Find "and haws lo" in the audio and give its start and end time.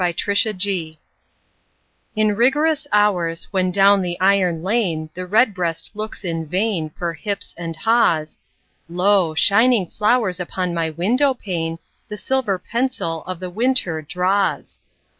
7.55-9.35